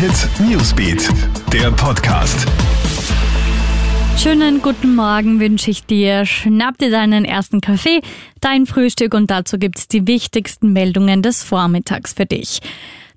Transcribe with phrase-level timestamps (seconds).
[0.00, 1.10] Hit Newsbeat,
[1.52, 2.48] der Podcast.
[4.16, 6.24] Schönen guten Morgen wünsche ich dir.
[6.24, 8.00] Schnapp dir deinen ersten Kaffee,
[8.40, 12.60] dein Frühstück und dazu gibt's die wichtigsten Meldungen des Vormittags für dich.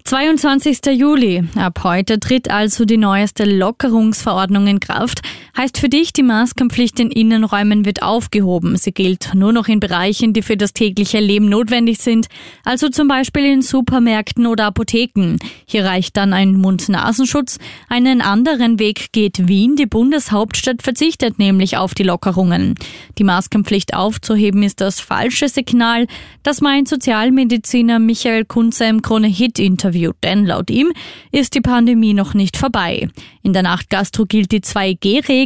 [0.04, 0.80] 22.
[0.88, 1.46] Juli.
[1.56, 5.22] Ab heute tritt also die neueste Lockerungsverordnung in Kraft.
[5.56, 8.76] Heißt für dich, die Maskenpflicht in Innenräumen wird aufgehoben.
[8.76, 12.26] Sie gilt nur noch in Bereichen, die für das tägliche Leben notwendig sind,
[12.64, 15.38] also zum Beispiel in Supermärkten oder Apotheken.
[15.68, 17.60] Hier reicht dann ein Mund-Nasenschutz.
[17.88, 19.76] Einen anderen Weg geht Wien.
[19.76, 22.74] Die Bundeshauptstadt verzichtet nämlich auf die Lockerungen.
[23.20, 26.08] Die Maskenpflicht aufzuheben ist das falsche Signal.
[26.42, 30.92] Das meint Sozialmediziner Michael Kunze im Krone-Hit-Interview denn laut ihm
[31.32, 33.10] ist die Pandemie noch nicht vorbei.
[33.44, 35.43] In der Nachtgastro gilt die 2G-Regel.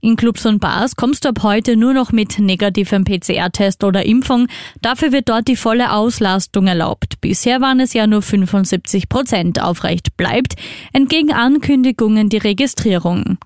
[0.00, 4.46] In Clubs und Bars kommst du ab heute nur noch mit negativem PCR-Test oder Impfung.
[4.80, 7.20] Dafür wird dort die volle Auslastung erlaubt.
[7.20, 9.60] Bisher waren es ja nur 75 Prozent.
[9.60, 10.54] Aufrecht bleibt
[10.92, 13.38] entgegen Ankündigungen die Registrierung.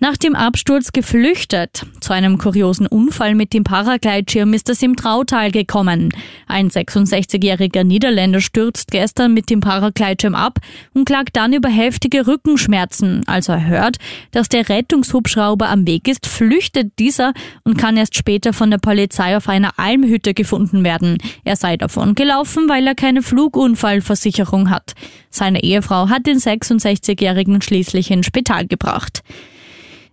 [0.00, 1.84] Nach dem Absturz geflüchtet.
[2.00, 6.10] Zu einem kuriosen Unfall mit dem Paragleitschirm ist es im Trautal gekommen.
[6.46, 10.60] Ein 66-jähriger Niederländer stürzt gestern mit dem Paragleitschirm ab
[10.94, 13.26] und klagt dann über heftige Rückenschmerzen.
[13.26, 13.96] Als er hört,
[14.30, 17.32] dass der Rettungshubschrauber am Weg ist, flüchtet dieser
[17.64, 21.18] und kann erst später von der Polizei auf einer Almhütte gefunden werden.
[21.42, 24.92] Er sei davon gelaufen, weil er keine Flugunfallversicherung hat.
[25.28, 29.24] Seine Ehefrau hat den 66-jährigen schließlich ins Spital gebracht.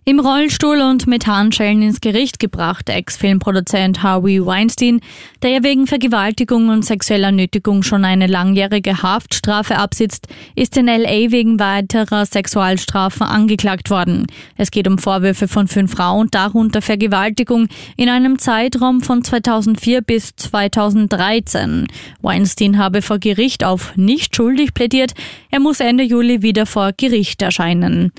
[0.08, 5.00] Im Rollstuhl und mit Handschellen ins Gericht gebracht, Ex-Filmproduzent Harvey Weinstein,
[5.42, 11.32] der ja wegen Vergewaltigung und sexueller Nötigung schon eine langjährige Haftstrafe absitzt, ist in LA
[11.32, 14.28] wegen weiterer Sexualstrafen angeklagt worden.
[14.56, 20.36] Es geht um Vorwürfe von fünf Frauen, darunter Vergewaltigung in einem Zeitraum von 2004 bis
[20.36, 21.88] 2013.
[22.22, 25.14] Weinstein habe vor Gericht auf nicht schuldig plädiert.
[25.50, 28.12] Er muss Ende Juli wieder vor Gericht erscheinen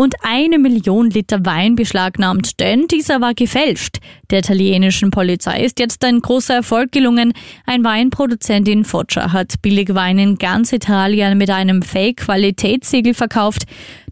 [0.00, 3.98] und eine Million Liter Wein beschlagnahmt, denn dieser war gefälscht.
[4.30, 7.34] Der italienischen Polizei ist jetzt ein großer Erfolg gelungen.
[7.66, 13.64] Ein Weinproduzent in Foggia hat billig Wein in ganz Italien mit einem Fake-Qualitätssiegel verkauft.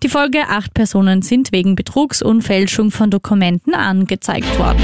[0.03, 4.83] Die Folge acht Personen sind wegen Betrugs und Fälschung von Dokumenten angezeigt worden.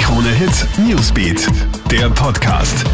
[0.00, 1.46] Krone Hit Newsbeat,
[1.90, 2.86] der Podcast.